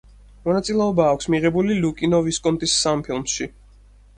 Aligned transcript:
მონაწილეობა 0.45 1.05
აქვს 1.09 1.29
მიღებული 1.35 1.77
ლუკინო 1.83 2.23
ვისკონტის 2.29 2.79
სამ 2.87 3.05
ფილმში. 3.11 3.53